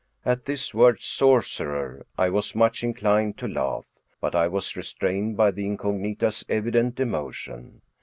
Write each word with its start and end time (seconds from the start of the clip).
At 0.25 0.45
this 0.45 0.73
word 0.73 0.99
sorcerer, 0.99 2.07
I 2.17 2.31
was 2.31 2.55
much 2.55 2.83
inclined 2.83 3.37
to 3.37 3.47
laugh; 3.47 3.85
but 4.19 4.33
I 4.33 4.47
was 4.47 4.75
restrained 4.75 5.37
by 5.37 5.51
the 5.51 5.67
incognita's 5.67 6.43
evident 6.49 6.99
emotion. 6.99 7.83